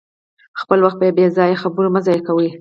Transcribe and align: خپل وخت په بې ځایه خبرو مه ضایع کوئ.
خپل 0.61 0.79
وخت 0.81 0.97
په 0.99 1.07
بې 1.17 1.25
ځایه 1.37 1.61
خبرو 1.63 1.93
مه 1.93 1.99
ضایع 2.05 2.21
کوئ. 2.27 2.49